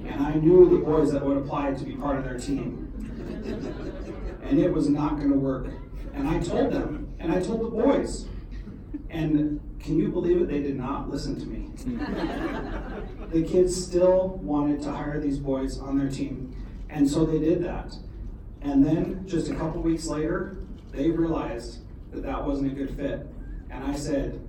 and 0.05 0.25
I 0.25 0.35
knew 0.35 0.69
the 0.69 0.83
boys 0.83 1.11
that 1.11 1.23
would 1.23 1.37
apply 1.37 1.73
to 1.73 1.83
be 1.83 1.91
part 1.91 2.17
of 2.17 2.23
their 2.23 2.39
team. 2.39 2.91
And 4.43 4.57
it 4.57 4.73
was 4.73 4.87
not 4.87 5.17
going 5.17 5.29
to 5.29 5.37
work. 5.37 5.67
And 6.13 6.27
I 6.27 6.39
told 6.39 6.71
them, 6.71 7.13
and 7.19 7.33
I 7.33 7.41
told 7.41 7.59
the 7.61 7.69
boys. 7.69 8.27
And 9.09 9.59
can 9.79 9.99
you 9.99 10.07
believe 10.07 10.41
it? 10.41 10.47
They 10.47 10.61
did 10.61 10.77
not 10.77 11.09
listen 11.09 11.37
to 11.37 11.45
me. 11.45 11.69
the 13.29 13.43
kids 13.43 13.75
still 13.75 14.39
wanted 14.41 14.81
to 14.83 14.91
hire 14.91 15.19
these 15.19 15.37
boys 15.37 15.79
on 15.79 15.97
their 15.97 16.09
team, 16.09 16.55
and 16.89 17.07
so 17.07 17.25
they 17.25 17.39
did 17.39 17.61
that. 17.65 17.93
And 18.61 18.85
then 18.85 19.27
just 19.27 19.51
a 19.51 19.55
couple 19.55 19.81
weeks 19.81 20.07
later, 20.07 20.57
they 20.97 21.11
realized 21.11 21.79
that 22.11 22.23
that 22.23 22.43
wasn't 22.43 22.71
a 22.71 22.75
good 22.75 22.89
fit. 22.95 23.27
And 23.69 23.83
I 23.83 23.95
said, 23.95 24.41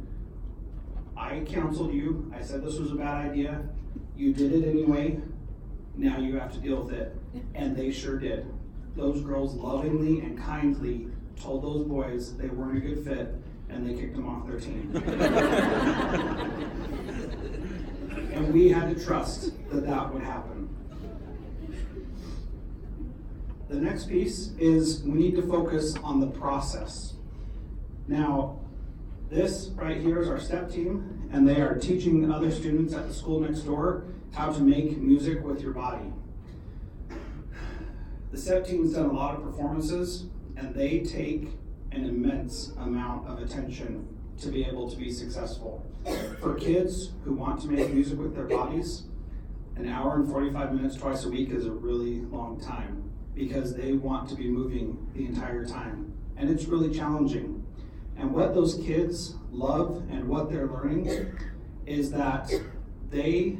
I 1.17 1.40
counseled 1.40 1.93
you. 1.93 2.33
I 2.35 2.43
said 2.43 2.64
this 2.64 2.78
was 2.78 2.93
a 2.93 2.95
bad 2.95 3.31
idea. 3.31 3.69
You 4.17 4.33
did 4.33 4.52
it 4.52 4.67
anyway. 4.67 5.21
Now 5.97 6.19
you 6.19 6.38
have 6.38 6.52
to 6.55 6.59
deal 6.59 6.83
with 6.83 6.95
it. 6.95 7.14
And 7.55 7.76
they 7.76 7.90
sure 7.90 8.19
did. 8.19 8.47
Those 8.97 9.21
girls 9.21 9.55
lovingly 9.55 10.21
and 10.21 10.38
kindly 10.38 11.09
told 11.40 11.62
those 11.62 11.85
boys 11.85 12.37
they 12.37 12.49
weren't 12.49 12.78
a 12.78 12.81
good 12.81 13.05
fit 13.05 13.35
and 13.69 13.87
they 13.87 14.00
kicked 14.00 14.17
them 14.17 14.26
off 14.26 14.47
their 14.47 14.59
team. 14.59 14.90
and 18.33 18.55
we 18.55 18.71
had 18.71 18.97
to 18.97 19.05
trust 19.05 19.52
that 19.71 19.87
that 19.87 20.14
would 20.14 20.23
happen. 20.23 20.75
The 23.69 23.77
next 23.77 24.09
piece 24.09 24.53
is 24.59 25.03
we 25.03 25.13
need 25.13 25.37
to 25.37 25.43
focus 25.43 25.95
on 26.03 26.21
the 26.21 26.27
process. 26.27 27.13
Now, 28.07 28.61
this 29.29 29.69
right 29.75 30.01
here 30.01 30.23
is 30.23 30.29
our 30.29 30.41
STEP 30.41 30.71
team, 30.71 31.29
and 31.33 31.47
they 31.47 31.61
are 31.61 31.75
teaching 31.75 32.33
other 32.33 32.51
students 32.51 32.95
at 32.95 33.07
the 33.07 33.13
school 33.13 33.41
next 33.41 33.61
door 33.61 34.05
how 34.33 34.51
to 34.51 34.63
make 34.63 34.97
music 34.97 35.45
with 35.45 35.61
your 35.61 35.73
body. 35.73 36.11
The 38.31 38.39
STEP 38.39 38.67
team's 38.67 38.95
done 38.95 39.11
a 39.11 39.13
lot 39.13 39.37
of 39.37 39.43
performances, 39.43 40.25
and 40.57 40.75
they 40.75 41.01
take 41.01 41.51
an 41.93 42.07
immense 42.07 42.73
amount 42.79 43.29
of 43.29 43.43
attention 43.43 44.09
to 44.41 44.49
be 44.49 44.65
able 44.65 44.91
to 44.91 44.97
be 44.97 45.11
successful. 45.11 45.85
For 46.41 46.55
kids 46.55 47.11
who 47.23 47.35
want 47.35 47.61
to 47.63 47.69
make 47.69 47.93
music 47.93 48.19
with 48.19 48.35
their 48.35 48.47
bodies, 48.47 49.03
an 49.77 49.89
hour 49.89 50.15
and 50.15 50.31
45 50.31 50.73
minutes 50.73 50.97
twice 50.97 51.27
a 51.27 51.29
week 51.29 51.51
is 51.51 51.67
a 51.67 51.71
really 51.71 52.21
long 52.23 52.59
time 52.59 53.08
because 53.38 53.75
they 53.75 53.92
want 53.92 54.28
to 54.28 54.35
be 54.35 54.49
moving 54.49 55.09
the 55.14 55.25
entire 55.25 55.64
time. 55.64 56.12
And 56.37 56.50
it's 56.50 56.64
really 56.64 56.92
challenging. 56.95 57.64
And 58.16 58.35
what 58.35 58.52
those 58.52 58.75
kids 58.75 59.37
love 59.52 60.02
and 60.11 60.28
what 60.28 60.50
they're 60.50 60.66
learning 60.66 61.33
is 61.87 62.11
that 62.11 62.50
they 63.11 63.59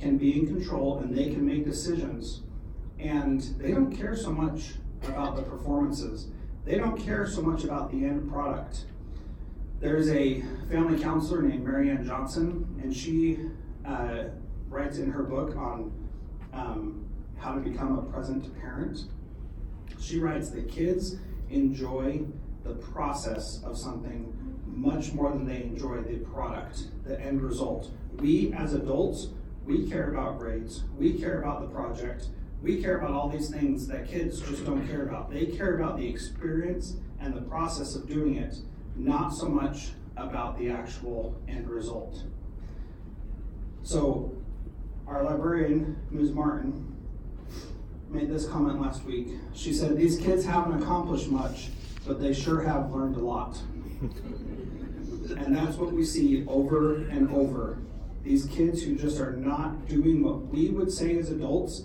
can 0.00 0.16
be 0.16 0.38
in 0.38 0.46
control 0.46 0.98
and 0.98 1.16
they 1.16 1.26
can 1.26 1.46
make 1.46 1.64
decisions. 1.64 2.42
And 2.98 3.40
they 3.58 3.70
don't 3.72 3.94
care 3.94 4.16
so 4.16 4.32
much 4.32 4.74
about 5.04 5.36
the 5.36 5.42
performances. 5.42 6.28
they 6.64 6.78
don't 6.78 6.96
care 6.96 7.26
so 7.26 7.42
much 7.42 7.64
about 7.64 7.90
the 7.90 8.04
end 8.04 8.30
product. 8.30 8.84
There's 9.80 10.08
a 10.10 10.42
family 10.70 10.96
counselor 10.98 11.42
named 11.42 11.64
Marianne 11.64 12.06
Johnson, 12.06 12.80
and 12.80 12.94
she 12.96 13.40
uh, 13.84 14.26
writes 14.68 14.98
in 14.98 15.10
her 15.10 15.24
book 15.24 15.56
on 15.56 15.90
um, 16.52 17.04
how 17.42 17.54
to 17.54 17.60
become 17.60 17.98
a 17.98 18.02
present 18.02 18.58
parent. 18.60 19.04
She 20.00 20.20
writes 20.20 20.50
that 20.50 20.68
kids 20.68 21.16
enjoy 21.50 22.22
the 22.62 22.74
process 22.74 23.60
of 23.64 23.76
something 23.76 24.32
much 24.66 25.12
more 25.12 25.30
than 25.32 25.44
they 25.44 25.62
enjoy 25.62 26.00
the 26.02 26.18
product, 26.18 26.88
the 27.04 27.20
end 27.20 27.42
result. 27.42 27.90
We 28.18 28.52
as 28.52 28.74
adults, 28.74 29.28
we 29.66 29.88
care 29.88 30.10
about 30.10 30.38
grades, 30.38 30.84
we 30.96 31.14
care 31.14 31.40
about 31.40 31.60
the 31.60 31.66
project, 31.66 32.28
we 32.62 32.80
care 32.80 32.98
about 32.98 33.10
all 33.10 33.28
these 33.28 33.50
things 33.50 33.88
that 33.88 34.08
kids 34.08 34.40
just 34.40 34.64
don't 34.64 34.86
care 34.86 35.02
about. 35.02 35.30
They 35.30 35.46
care 35.46 35.76
about 35.76 35.98
the 35.98 36.08
experience 36.08 36.96
and 37.20 37.34
the 37.34 37.42
process 37.42 37.96
of 37.96 38.08
doing 38.08 38.36
it, 38.36 38.56
not 38.96 39.30
so 39.30 39.48
much 39.48 39.90
about 40.16 40.58
the 40.58 40.70
actual 40.70 41.40
end 41.48 41.68
result. 41.68 42.22
So, 43.82 44.32
our 45.08 45.24
librarian, 45.24 45.96
Ms. 46.10 46.30
Martin, 46.30 46.92
made 48.12 48.28
this 48.28 48.46
comment 48.46 48.80
last 48.80 49.04
week. 49.04 49.28
She 49.54 49.72
said, 49.72 49.96
These 49.96 50.18
kids 50.18 50.44
haven't 50.44 50.82
accomplished 50.82 51.28
much, 51.28 51.70
but 52.06 52.20
they 52.20 52.32
sure 52.32 52.60
have 52.62 52.90
learned 52.90 53.16
a 53.16 53.20
lot. 53.20 53.58
and 54.00 55.56
that's 55.56 55.76
what 55.76 55.92
we 55.92 56.04
see 56.04 56.44
over 56.46 56.96
and 57.08 57.30
over. 57.34 57.78
These 58.22 58.46
kids 58.46 58.82
who 58.82 58.96
just 58.96 59.20
are 59.20 59.32
not 59.32 59.88
doing 59.88 60.22
what 60.22 60.46
we 60.46 60.68
would 60.68 60.92
say 60.92 61.16
as 61.18 61.30
adults 61.30 61.84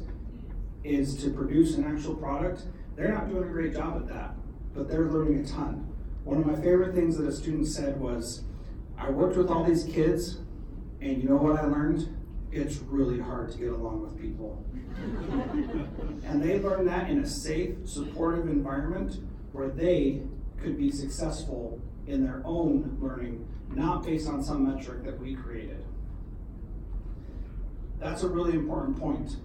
is 0.84 1.16
to 1.24 1.32
produce 1.32 1.76
an 1.76 1.84
actual 1.84 2.16
product, 2.16 2.64
they're 2.96 3.12
not 3.12 3.30
doing 3.30 3.44
a 3.44 3.52
great 3.52 3.74
job 3.74 3.96
at 3.98 4.08
that, 4.08 4.36
but 4.76 4.88
they're 4.88 5.06
learning 5.06 5.44
a 5.44 5.48
ton. 5.48 5.88
One 6.24 6.40
of 6.40 6.46
my 6.46 6.56
favorite 6.56 6.94
things 6.94 7.18
that 7.18 7.28
a 7.28 7.32
student 7.32 7.68
said 7.68 8.00
was, 8.00 8.44
I 8.98 9.10
worked 9.10 9.38
with 9.38 9.50
all 9.50 9.64
these 9.64 9.84
kids, 9.84 10.40
and 11.02 11.22
you 11.22 11.30
know 11.30 11.38
what 11.38 11.60
I 11.60 11.66
learned? 11.66 12.16
It's 12.52 12.78
really 12.78 13.20
hard 13.20 13.52
to 13.52 13.58
get 13.58 13.72
along 13.72 14.02
with 14.02 14.20
people. 14.20 14.64
and 16.24 16.42
they 16.42 16.60
learned 16.60 16.88
that 16.88 17.10
in 17.10 17.20
a 17.20 17.28
safe, 17.28 17.76
supportive 17.86 18.48
environment 18.48 19.18
where 19.52 19.70
they 19.70 20.22
could 20.62 20.78
be 20.78 20.92
successful 20.92 21.80
in 22.08 22.24
their 22.24 22.42
own 22.46 22.98
learning, 23.02 23.48
not 23.74 24.04
based 24.04 24.28
on 24.28 24.44
some 24.44 24.66
metric 24.66 25.04
that 25.04 25.20
we 25.20 25.36
created. 25.36 25.84
That's 28.00 28.24
a 28.24 28.30
really 28.30 28.54
important 28.54 28.98
point. 28.98 29.38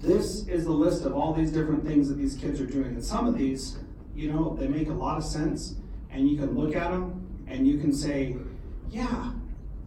This 0.00 0.46
is 0.48 0.64
the 0.64 0.72
list 0.72 1.04
of 1.04 1.14
all 1.14 1.34
these 1.34 1.52
different 1.52 1.84
things 1.84 2.08
that 2.08 2.16
these 2.16 2.36
kids 2.36 2.60
are 2.60 2.66
doing. 2.66 2.86
And 2.86 3.04
some 3.04 3.26
of 3.26 3.36
these, 3.36 3.78
you 4.14 4.32
know, 4.32 4.56
they 4.58 4.66
make 4.66 4.88
a 4.88 4.94
lot 4.94 5.18
of 5.18 5.24
sense, 5.24 5.74
and 6.10 6.28
you 6.28 6.38
can 6.38 6.56
look 6.56 6.74
at 6.74 6.90
them 6.90 7.44
and 7.46 7.66
you 7.66 7.78
can 7.78 7.92
say, 7.92 8.36
yeah, 8.90 9.32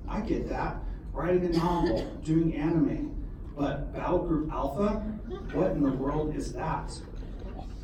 I 0.07 0.21
get 0.21 0.49
that. 0.49 0.82
Writing 1.13 1.45
a 1.45 1.49
novel, 1.57 2.05
doing 2.23 2.55
anime. 2.55 3.23
But 3.55 3.93
Battle 3.93 4.19
Group 4.19 4.51
Alpha, 4.51 4.93
what 5.53 5.71
in 5.71 5.83
the 5.83 5.91
world 5.91 6.35
is 6.35 6.51
that? 6.53 6.91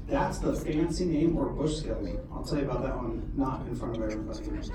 That's 0.08 0.40
the 0.40 0.54
fancy 0.54 1.06
name 1.06 1.38
or 1.38 1.50
bush 1.50 1.78
skill. 1.78 2.20
I'll 2.34 2.44
tell 2.44 2.58
you 2.58 2.66
about 2.66 2.82
that 2.82 2.96
one, 2.96 3.32
not 3.36 3.68
in 3.68 3.76
front 3.76 3.98
of 3.98 4.04
everybody. 4.04 4.72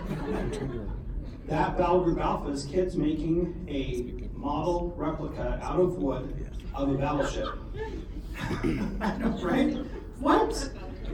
that 1.49 1.76
Battle 1.76 2.04
Group 2.04 2.20
Alpha 2.20 2.50
is 2.50 2.64
kids 2.64 2.96
making 2.96 3.66
a 3.68 4.28
model 4.38 4.94
replica 4.96 5.58
out 5.61 5.80
of 5.80 5.96
wood 5.96 6.49
of 6.75 6.90
a 6.90 6.94
battleship. 6.94 7.49
right? 9.42 9.76
What? 10.20 10.70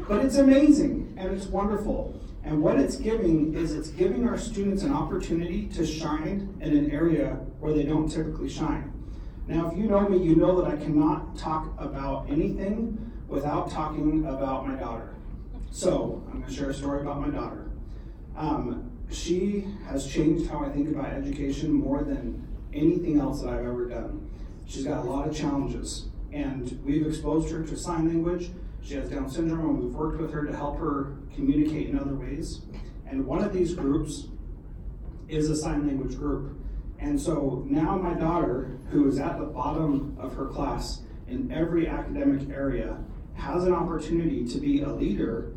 But 0.06 0.25
it's 0.26 0.37
amazing 0.37 1.14
and 1.16 1.32
it's 1.32 1.47
wonderful. 1.47 2.20
And 2.42 2.62
what 2.62 2.78
it's 2.78 2.97
giving 2.97 3.54
is 3.54 3.75
it's 3.75 3.90
giving 3.90 4.26
our 4.26 4.38
students 4.38 4.82
an 4.82 4.92
opportunity 4.92 5.66
to 5.68 5.87
shine 5.87 6.55
in 6.61 6.76
an 6.76 6.90
area 6.90 7.35
where 7.61 7.72
they 7.72 7.83
don't 7.83 8.09
typically 8.09 8.48
shine. 8.48 8.92
Now, 9.46 9.70
if 9.70 9.76
you 9.76 9.85
know 9.85 10.09
me, 10.09 10.18
you 10.18 10.37
know 10.37 10.61
that 10.61 10.70
I 10.70 10.76
cannot 10.76 11.37
talk 11.37 11.74
about 11.79 12.31
anything 12.31 13.12
without 13.29 13.70
talking 13.70 14.24
about 14.26 14.66
my 14.66 14.74
daughter. 14.74 15.14
So, 15.70 16.22
I'm 16.29 16.40
going 16.40 16.44
to 16.44 16.53
share 16.53 16.70
a 16.70 16.74
story 16.74 17.03
about 17.03 17.20
my 17.20 17.29
daughter. 17.29 17.70
Um, 18.37 18.90
she 19.11 19.66
has 19.87 20.07
changed 20.07 20.48
how 20.50 20.64
I 20.64 20.70
think 20.70 20.88
about 20.88 21.07
education 21.07 21.72
more 21.72 22.03
than 22.03 22.46
anything 22.72 23.20
else 23.20 23.42
that 23.42 23.50
I've 23.50 23.66
ever 23.66 23.88
done. 23.88 24.31
She's 24.66 24.85
got 24.85 25.05
a 25.05 25.09
lot 25.09 25.29
of 25.29 25.37
challenges, 25.37 26.07
and 26.33 26.81
we've 26.85 27.07
exposed 27.07 27.50
her 27.50 27.64
to 27.64 27.76
sign 27.76 28.07
language. 28.07 28.50
She 28.83 28.95
has 28.95 29.11
Down 29.11 29.31
syndrome, 29.31 29.77
and 29.77 29.85
we've 29.85 29.95
worked 29.95 30.21
with 30.21 30.33
her 30.33 30.45
to 30.45 30.57
help 30.57 30.79
her 30.79 31.19
communicate 31.35 31.90
in 31.90 31.99
other 31.99 32.14
ways. 32.14 32.62
And 33.07 33.27
one 33.27 33.43
of 33.43 33.53
these 33.53 33.75
groups 33.75 34.29
is 35.29 35.51
a 35.51 35.57
sign 35.57 35.87
language 35.87 36.16
group. 36.16 36.57
And 36.99 37.21
so 37.21 37.64
now 37.69 37.97
my 37.97 38.14
daughter, 38.14 38.79
who 38.90 39.09
is 39.09 39.19
at 39.19 39.38
the 39.38 39.47
bottom 39.47 40.16
of 40.19 40.35
her 40.35 40.47
class 40.47 41.03
in 41.29 41.51
every 41.51 41.87
academic 41.88 42.49
area, 42.51 42.99
has 43.35 43.64
an 43.64 43.73
opportunity 43.73 44.45
to 44.47 44.59
be 44.59 44.83
a 44.83 44.88
leader 44.88 45.53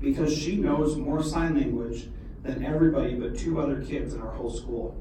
because 0.00 0.36
she 0.36 0.56
knows 0.56 0.96
more 0.96 1.22
sign 1.22 1.54
language 1.54 2.08
than 2.42 2.64
everybody 2.64 3.14
but 3.14 3.36
two 3.36 3.60
other 3.60 3.82
kids 3.82 4.14
in 4.14 4.20
our 4.22 4.32
whole 4.32 4.50
school. 4.50 4.96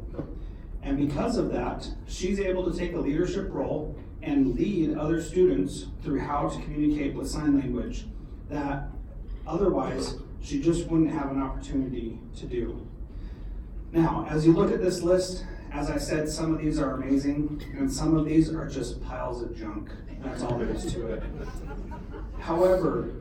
And 0.84 0.98
because 0.98 1.38
of 1.38 1.52
that, 1.52 1.88
she's 2.08 2.40
able 2.40 2.72
to 2.72 2.78
take 2.78 2.94
a 2.94 3.00
leadership 3.00 3.50
role 3.52 3.98
and 4.28 4.56
lead 4.56 4.98
other 4.98 5.22
students 5.22 5.86
through 6.04 6.20
how 6.20 6.50
to 6.50 6.62
communicate 6.62 7.16
with 7.16 7.30
sign 7.30 7.58
language 7.58 8.06
that 8.50 8.90
otherwise 9.48 10.16
she 10.44 10.62
just 10.62 10.88
wouldn't 10.88 11.12
have 11.12 11.32
an 11.32 11.42
opportunity 11.42 12.20
to 12.36 12.46
do. 12.46 12.86
Now, 13.94 14.28
as 14.30 14.46
you 14.46 14.52
look 14.52 14.72
at 14.72 14.82
this 14.82 15.02
list, 15.02 15.46
as 15.72 15.90
I 15.90 15.98
said, 15.98 16.28
some 16.28 16.54
of 16.54 16.62
these 16.62 16.78
are 16.78 16.92
amazing, 16.92 17.64
and 17.78 17.92
some 17.92 18.18
of 18.18 18.26
these 18.26 18.54
are 18.54 18.68
just 18.68 19.02
piles 19.04 19.42
of 19.42 19.58
junk. 19.58 19.90
That's 20.22 20.44
all 20.44 20.58
there 20.58 20.70
is 20.70 20.92
to 20.94 21.08
it. 21.08 21.24
However, 22.40 23.14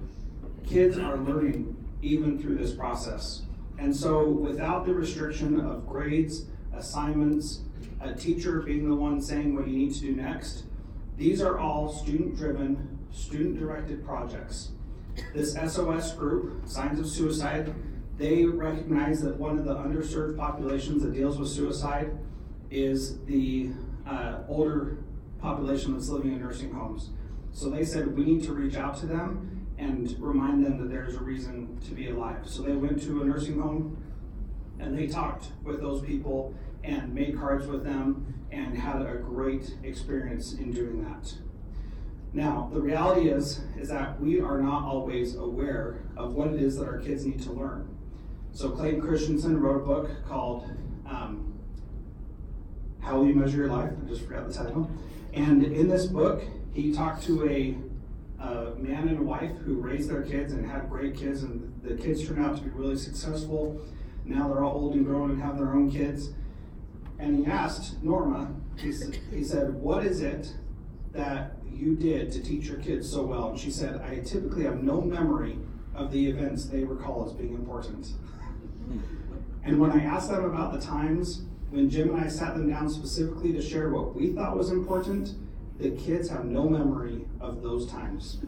kids 0.66 0.98
are 0.98 1.16
learning 1.18 1.76
even 2.02 2.38
through 2.40 2.56
this 2.56 2.72
process. 2.72 3.42
And 3.78 3.94
so, 3.94 4.28
without 4.28 4.86
the 4.86 4.94
restriction 4.94 5.60
of 5.60 5.86
grades, 5.86 6.46
assignments, 6.74 7.60
a 8.00 8.12
teacher 8.12 8.60
being 8.60 8.88
the 8.88 8.94
one 8.94 9.20
saying 9.20 9.54
what 9.54 9.68
you 9.68 9.76
need 9.76 9.94
to 9.94 10.00
do 10.00 10.16
next. 10.16 10.64
These 11.16 11.40
are 11.40 11.58
all 11.58 11.90
student 11.90 12.36
driven, 12.36 12.98
student 13.10 13.58
directed 13.58 14.04
projects. 14.04 14.72
This 15.34 15.54
SOS 15.54 16.12
group, 16.12 16.68
Signs 16.68 17.00
of 17.00 17.08
Suicide, 17.08 17.74
they 18.18 18.44
recognize 18.44 19.22
that 19.22 19.36
one 19.36 19.58
of 19.58 19.64
the 19.64 19.74
underserved 19.74 20.36
populations 20.36 21.02
that 21.02 21.14
deals 21.14 21.38
with 21.38 21.48
suicide 21.48 22.10
is 22.70 23.18
the 23.24 23.70
uh, 24.06 24.38
older 24.48 24.98
population 25.40 25.92
that's 25.92 26.08
living 26.08 26.32
in 26.32 26.40
nursing 26.40 26.72
homes. 26.72 27.10
So 27.52 27.70
they 27.70 27.84
said 27.84 28.16
we 28.16 28.24
need 28.24 28.44
to 28.44 28.52
reach 28.52 28.76
out 28.76 28.98
to 28.98 29.06
them 29.06 29.66
and 29.78 30.14
remind 30.18 30.64
them 30.64 30.78
that 30.78 30.90
there's 30.90 31.14
a 31.14 31.20
reason 31.20 31.78
to 31.86 31.94
be 31.94 32.10
alive. 32.10 32.40
So 32.44 32.62
they 32.62 32.72
went 32.72 33.02
to 33.02 33.22
a 33.22 33.24
nursing 33.24 33.60
home 33.60 34.02
and 34.78 34.96
they 34.96 35.06
talked 35.06 35.46
with 35.62 35.80
those 35.80 36.02
people 36.02 36.54
and 36.86 37.12
made 37.12 37.36
cards 37.36 37.66
with 37.66 37.84
them 37.84 38.34
and 38.50 38.78
had 38.78 39.02
a 39.02 39.16
great 39.16 39.74
experience 39.82 40.54
in 40.54 40.72
doing 40.72 41.04
that. 41.04 41.34
Now, 42.32 42.70
the 42.72 42.80
reality 42.80 43.28
is 43.28 43.60
is 43.78 43.88
that 43.88 44.20
we 44.20 44.40
are 44.40 44.60
not 44.60 44.84
always 44.84 45.34
aware 45.36 46.02
of 46.16 46.34
what 46.34 46.48
it 46.48 46.62
is 46.62 46.76
that 46.76 46.86
our 46.86 46.98
kids 46.98 47.26
need 47.26 47.42
to 47.42 47.52
learn. 47.52 47.96
So 48.52 48.70
Clayton 48.70 49.00
Christensen 49.00 49.60
wrote 49.60 49.82
a 49.82 49.84
book 49.84 50.10
called 50.26 50.70
um, 51.06 51.58
How 53.00 53.18
Will 53.18 53.26
You 53.26 53.34
Measure 53.34 53.58
Your 53.58 53.68
Life? 53.68 53.92
I 54.02 54.08
just 54.08 54.22
forgot 54.22 54.48
the 54.48 54.54
title. 54.54 54.90
And 55.34 55.62
in 55.62 55.88
this 55.88 56.06
book, 56.06 56.42
he 56.72 56.92
talked 56.92 57.22
to 57.24 57.48
a, 57.48 57.76
a 58.42 58.74
man 58.76 59.08
and 59.08 59.18
a 59.18 59.22
wife 59.22 59.52
who 59.64 59.74
raised 59.74 60.08
their 60.10 60.22
kids 60.22 60.52
and 60.52 60.66
had 60.66 60.88
great 60.88 61.16
kids, 61.16 61.42
and 61.42 61.72
the 61.82 61.94
kids 61.94 62.26
turned 62.26 62.44
out 62.44 62.56
to 62.56 62.62
be 62.62 62.70
really 62.70 62.96
successful. 62.96 63.80
Now 64.24 64.48
they're 64.48 64.64
all 64.64 64.74
old 64.74 64.94
and 64.94 65.04
grown 65.04 65.30
and 65.30 65.42
have 65.42 65.58
their 65.58 65.72
own 65.72 65.90
kids. 65.90 66.30
And 67.18 67.38
he 67.38 67.50
asked 67.50 68.02
Norma, 68.02 68.54
he, 68.76 68.92
he 69.30 69.42
said, 69.42 69.74
What 69.74 70.04
is 70.04 70.20
it 70.20 70.54
that 71.12 71.56
you 71.70 71.96
did 71.96 72.30
to 72.32 72.42
teach 72.42 72.66
your 72.66 72.78
kids 72.78 73.10
so 73.10 73.22
well? 73.24 73.50
And 73.50 73.58
she 73.58 73.70
said, 73.70 74.00
I 74.02 74.20
typically 74.20 74.64
have 74.64 74.82
no 74.82 75.00
memory 75.00 75.58
of 75.94 76.12
the 76.12 76.28
events 76.28 76.66
they 76.66 76.84
recall 76.84 77.26
as 77.26 77.32
being 77.32 77.54
important. 77.54 78.12
And 79.64 79.80
when 79.80 79.90
I 79.90 80.04
asked 80.04 80.30
them 80.30 80.44
about 80.44 80.72
the 80.72 80.80
times 80.80 81.42
when 81.70 81.90
Jim 81.90 82.14
and 82.14 82.24
I 82.24 82.28
sat 82.28 82.54
them 82.54 82.70
down 82.70 82.88
specifically 82.88 83.52
to 83.52 83.62
share 83.62 83.90
what 83.90 84.14
we 84.14 84.32
thought 84.32 84.56
was 84.56 84.70
important, 84.70 85.34
the 85.78 85.90
kids 85.90 86.28
have 86.28 86.44
no 86.44 86.68
memory 86.68 87.26
of 87.40 87.62
those 87.62 87.90
times. 87.90 88.38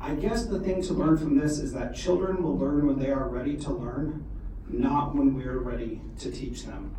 I 0.00 0.14
guess 0.14 0.46
the 0.46 0.60
thing 0.60 0.82
to 0.82 0.94
learn 0.94 1.16
from 1.16 1.38
this 1.38 1.58
is 1.58 1.72
that 1.72 1.94
children 1.94 2.42
will 2.42 2.58
learn 2.58 2.86
when 2.86 2.98
they 2.98 3.10
are 3.10 3.28
ready 3.28 3.56
to 3.58 3.72
learn, 3.72 4.26
not 4.68 5.14
when 5.14 5.34
we're 5.34 5.58
ready 5.58 6.02
to 6.18 6.30
teach 6.30 6.64
them. 6.66 6.94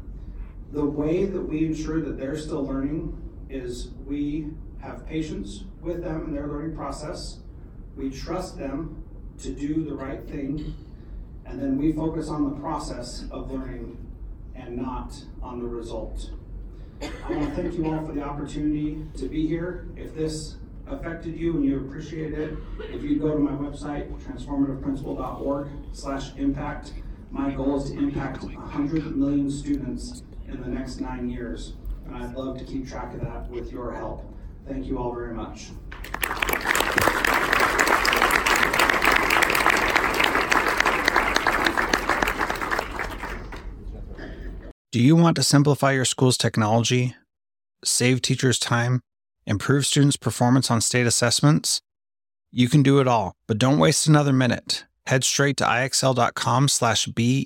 The 0.75 0.83
way 0.83 1.23
that 1.23 1.41
we 1.41 1.67
ensure 1.67 2.01
that 2.01 2.17
they're 2.17 2.37
still 2.37 2.65
learning 2.65 3.17
is 3.49 3.91
we 4.05 4.49
have 4.81 5.07
patience 5.07 5.63
with 5.79 6.03
them 6.03 6.25
in 6.25 6.33
their 6.33 6.47
learning 6.47 6.75
process. 6.75 7.37
We 7.95 8.09
trust 8.09 8.57
them 8.57 9.01
to 9.37 9.53
do 9.53 9.85
the 9.85 9.95
right 9.95 10.27
thing, 10.27 10.75
and 11.45 11.61
then 11.61 11.77
we 11.77 11.93
focus 11.93 12.27
on 12.27 12.43
the 12.43 12.59
process 12.59 13.23
of 13.31 13.49
learning 13.49 14.05
and 14.53 14.75
not 14.75 15.15
on 15.41 15.61
the 15.61 15.65
result. 15.65 16.31
I 17.01 17.31
want 17.31 17.55
to 17.55 17.61
thank 17.61 17.75
you 17.75 17.85
all 17.85 18.05
for 18.05 18.11
the 18.11 18.23
opportunity 18.23 19.01
to 19.15 19.29
be 19.29 19.47
here. 19.47 19.87
If 19.95 20.13
this 20.13 20.57
affected 20.87 21.39
you 21.39 21.53
and 21.53 21.63
you 21.63 21.87
appreciate 21.87 22.33
it, 22.33 22.53
if 22.91 23.01
you 23.01 23.17
go 23.17 23.31
to 23.31 23.39
my 23.39 23.51
website, 23.51 24.11
transformativeprincipal.org 24.21 25.69
slash 25.93 26.35
impact, 26.35 26.91
my 27.31 27.51
goal 27.51 27.81
is 27.81 27.91
to 27.91 27.97
impact 27.97 28.43
100 28.43 29.15
million 29.15 29.49
students 29.49 30.21
in 30.55 30.61
the 30.63 30.69
next 30.69 30.99
nine 30.99 31.29
years. 31.29 31.73
And 32.05 32.15
I'd 32.15 32.33
love 32.35 32.57
to 32.57 32.63
keep 32.63 32.87
track 32.87 33.13
of 33.13 33.21
that 33.21 33.49
with 33.49 33.71
your 33.71 33.91
help. 33.93 34.23
Thank 34.67 34.85
you 34.85 34.97
all 34.97 35.13
very 35.13 35.33
much. 35.33 35.69
Do 44.91 44.99
you 45.01 45.15
want 45.15 45.35
to 45.35 45.43
simplify 45.43 45.91
your 45.91 46.05
school's 46.05 46.37
technology, 46.37 47.15
save 47.83 48.21
teachers 48.21 48.57
time, 48.57 49.01
improve 49.45 49.85
students' 49.85 50.15
performance 50.15 50.71
on 50.71 50.79
state 50.79 51.05
assessments? 51.05 51.81
You 52.51 52.69
can 52.69 52.81
do 52.81 52.99
it 52.99 53.07
all, 53.07 53.33
but 53.47 53.57
don't 53.57 53.77
waste 53.77 54.07
another 54.07 54.31
minute. 54.31 54.85
Head 55.07 55.25
straight 55.25 55.57
to 55.57 55.65
ixl.com/be 55.65 57.45